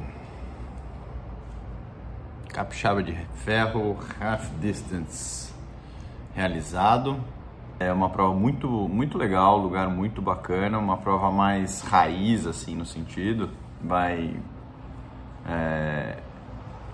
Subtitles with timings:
[2.48, 5.54] Capixaba de ferro half distance
[6.34, 7.20] realizado.
[7.78, 12.84] É uma prova muito muito legal, lugar muito bacana, uma prova mais raiz assim no
[12.84, 13.50] sentido.
[13.80, 14.34] Vai
[15.48, 16.16] é,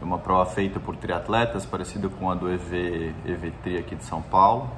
[0.02, 4.20] é uma prova feita por triatletas, parecida com a do EV EVT aqui de São
[4.20, 4.68] Paulo,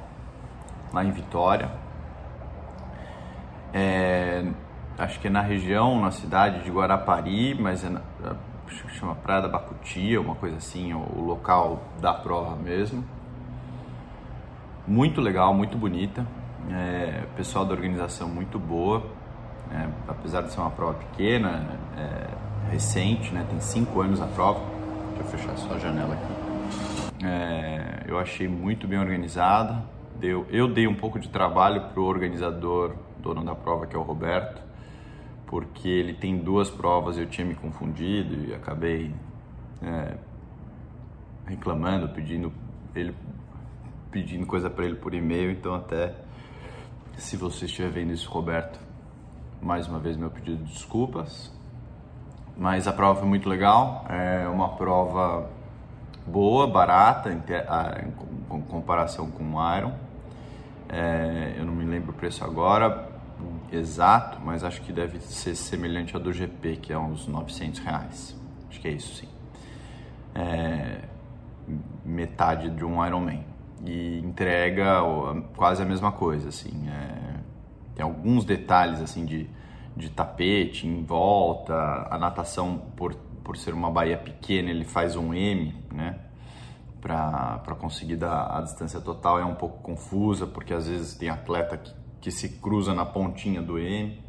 [0.93, 1.71] lá em Vitória.
[3.73, 4.45] É,
[4.97, 8.01] acho que é na região, na cidade de Guarapari, mas é na,
[8.99, 13.03] chama Praia da Bacutia, uma coisa assim, o, o local da prova mesmo.
[14.87, 16.25] Muito legal, muito bonita.
[16.69, 19.03] É, pessoal da organização muito boa,
[19.71, 24.74] é, apesar de ser uma prova pequena, é, recente, né, tem cinco anos a prova.
[25.15, 27.25] Deixa eu fechar só a janela aqui.
[27.25, 29.83] É, eu achei muito bem organizada.
[30.19, 33.99] Deu, eu dei um pouco de trabalho para o organizador, dono da prova, que é
[33.99, 34.61] o Roberto,
[35.47, 39.13] porque ele tem duas provas e eu tinha me confundido e acabei
[39.81, 40.17] é,
[41.47, 42.51] reclamando, pedindo
[42.93, 43.13] ele
[44.11, 46.15] pedindo coisa para ele por e-mail, então até
[47.17, 48.79] se você estiver vendo isso, Roberto,
[49.61, 51.53] mais uma vez meu pedido de desculpas.
[52.57, 55.49] Mas a prova foi muito legal, é uma prova
[56.25, 57.41] boa, barata em,
[58.55, 59.91] em comparação com o Iron.
[60.87, 63.15] É, eu não me lembro o preço agora
[63.71, 68.35] exato, mas acho que deve ser semelhante ao do GP, que é uns 900 reais.
[68.69, 69.27] Acho que é isso sim.
[70.33, 71.01] É,
[72.03, 73.43] metade de um Ironman
[73.85, 75.01] e entrega
[75.55, 76.87] quase a mesma coisa, assim.
[76.89, 77.39] É,
[77.95, 79.49] tem alguns detalhes, assim, de,
[79.95, 85.33] de tapete em volta, a natação, por, por ser uma baía pequena, ele faz um
[85.33, 86.19] M, né?
[86.99, 91.77] Para conseguir dar a distância total é um pouco confusa, porque às vezes tem atleta
[91.77, 94.19] que, que se cruza na pontinha do M.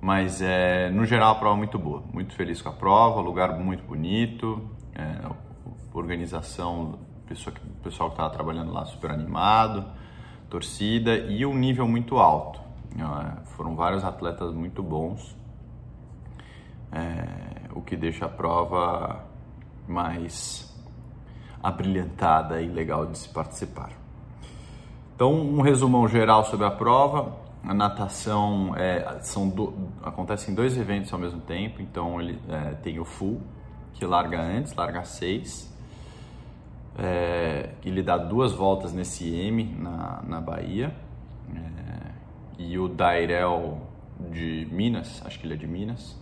[0.00, 3.58] Mas é, no geral a prova é muito boa, muito feliz com a prova, lugar
[3.58, 5.30] muito bonito, é,
[5.92, 9.84] organização pessoa, pessoal que estava trabalhando lá super animado,
[10.48, 12.63] torcida e um nível muito alto.
[13.56, 15.36] Foram vários atletas muito bons,
[16.92, 19.24] é, o que deixa a prova
[19.86, 20.72] mais
[21.62, 23.90] abrilhantada e legal de se participar.
[25.14, 27.42] Então, um resumão geral sobre a prova.
[27.62, 29.72] A natação é, são do,
[30.54, 33.40] dois eventos ao mesmo tempo, então ele é, tem o full,
[33.94, 35.74] que larga antes, larga às 6,
[36.98, 40.94] é, ele dá duas voltas nesse M na, na Bahia.
[41.54, 41.83] É,
[42.58, 43.80] e o Dairel
[44.30, 46.16] de Minas, acho que ele é de Minas,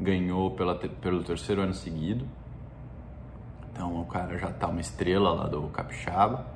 [0.00, 2.26] ganhou pela, pelo terceiro ano seguido.
[3.72, 6.46] Então o cara já tá uma estrela lá do Capixaba.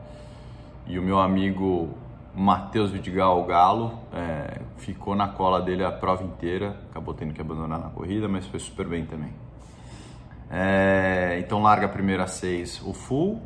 [0.86, 1.90] E o meu amigo
[2.34, 7.78] Matheus Vidigal Galo é, ficou na cola dele a prova inteira, acabou tendo que abandonar
[7.78, 9.32] na corrida, mas foi super bem também.
[10.50, 13.40] É, então larga a primeira seis o full,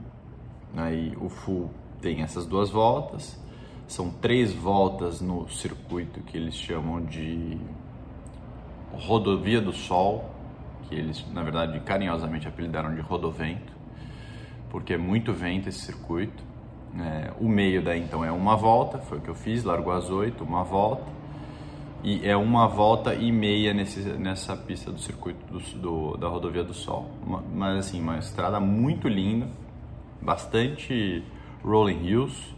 [0.76, 1.70] aí o full
[2.00, 3.38] tem essas duas voltas,
[3.86, 7.58] são três voltas no circuito que eles chamam de
[8.92, 10.30] Rodovia do Sol,
[10.88, 13.72] que eles na verdade carinhosamente apelidaram de Rodovento,
[14.70, 16.42] porque é muito vento esse circuito.
[16.96, 20.10] É, o meio daí então é uma volta, foi o que eu fiz, largou às
[20.10, 21.04] oito, uma volta
[22.04, 26.62] e é uma volta e meia nesse, nessa pista do circuito do, do, da rodovia
[26.62, 27.10] do Sol.
[27.26, 29.48] Uma, mas assim, uma estrada muito linda,
[30.20, 31.24] bastante
[31.64, 32.54] rolling hills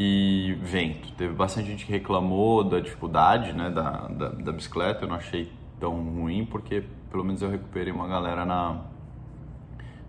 [0.00, 1.10] e vento.
[1.14, 5.52] Teve bastante gente que reclamou da dificuldade né, da, da, da bicicleta, eu não achei
[5.80, 8.80] tão ruim porque pelo menos eu recuperei uma galera na,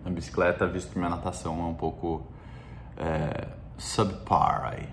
[0.06, 2.22] na bicicleta, visto que minha natação é um pouco
[2.96, 3.48] é,
[3.80, 4.88] subpar aí.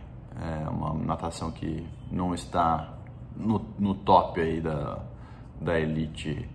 [0.65, 2.95] É uma natação que não está
[3.37, 4.99] no, no top aí da,
[5.61, 6.49] da elite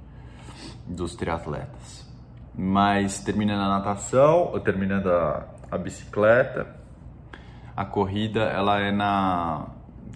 [0.87, 2.09] dos triatletas.
[2.55, 6.80] Mas terminando a natação, terminando a, a bicicleta,
[7.75, 9.67] a corrida ela é na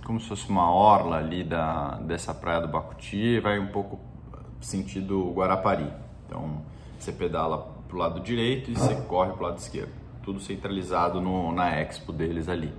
[0.03, 3.99] como se fosse uma orla ali da, dessa praia do Bacuti e vai um pouco
[4.61, 5.91] sentido Guarapari.
[6.25, 6.61] Então
[6.99, 9.91] você pedala pro lado direito e você corre pro lado esquerdo.
[10.23, 12.71] Tudo centralizado no, na expo deles ali.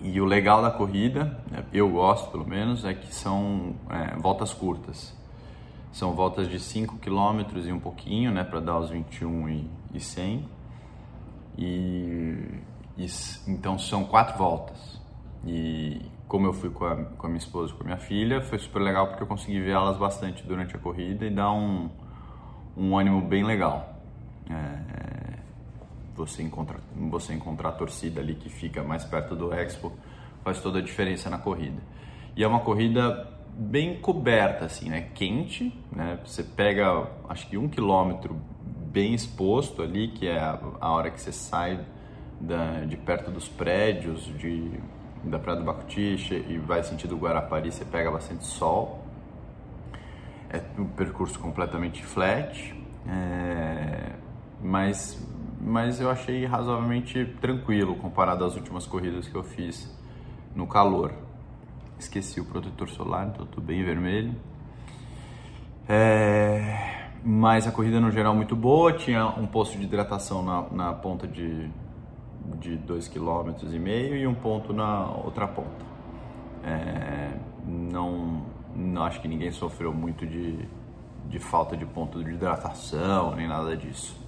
[0.00, 4.52] E o legal da corrida, né, eu gosto pelo menos, é que são é, voltas
[4.52, 5.16] curtas.
[5.90, 10.00] São voltas de 5 km e um pouquinho, né, para dar os 21 e, e
[10.00, 10.48] 100.
[11.56, 12.60] E,
[12.98, 13.06] e,
[13.46, 15.00] então são quatro voltas.
[15.46, 18.42] E como eu fui com a, com a minha esposa e com a minha filha,
[18.42, 21.88] foi super legal porque eu consegui ver elas bastante durante a corrida e dar um,
[22.76, 23.94] um ânimo bem legal.
[24.50, 25.38] É,
[26.16, 29.92] você encontrar, você encontrar a torcida ali que fica mais perto do Expo
[30.42, 31.80] faz toda a diferença na corrida.
[32.34, 35.02] E é uma corrida bem coberta, assim, né?
[35.14, 36.18] Quente, né?
[36.24, 41.32] Você pega, acho que um quilômetro bem exposto ali, que é a hora que você
[41.32, 41.84] sai
[42.40, 44.70] da, de perto dos prédios de,
[45.24, 49.04] da Praia do Bacutiche e vai sentido Guarapari, você pega bastante sol.
[50.50, 52.74] É um percurso completamente flat,
[53.06, 54.12] é,
[54.62, 55.22] mas,
[55.60, 59.94] mas eu achei razoavelmente tranquilo comparado às últimas corridas que eu fiz
[60.54, 61.12] no calor.
[61.98, 64.34] Esqueci o protetor solar, então estou bem vermelho.
[65.86, 70.92] É, mas a corrida no geral muito boa, tinha um posto de hidratação na, na
[70.94, 71.68] ponta de,
[72.60, 75.86] de 2,5 km e meio e um ponto na outra ponta.
[76.64, 77.32] É,
[77.66, 78.42] não,
[78.74, 80.58] não acho que ninguém sofreu muito de,
[81.28, 84.18] de falta de ponto de hidratação nem nada disso.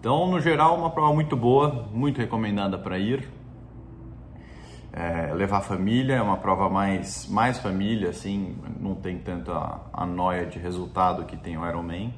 [0.00, 3.28] Então, no geral, uma prova muito boa, muito recomendada para ir.
[4.92, 10.46] É, levar família é uma prova mais, mais família, assim, não tem tanta a noia
[10.46, 12.14] de resultado que tem o Ironman.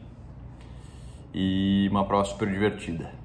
[1.32, 3.19] E uma prova super divertida.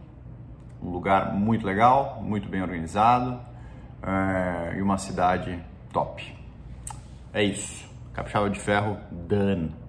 [0.81, 3.39] Um lugar muito legal, muito bem organizado
[4.03, 5.59] é, e uma cidade
[5.91, 6.35] top.
[7.33, 7.89] É isso.
[8.13, 9.84] Capixaba de Ferro, done.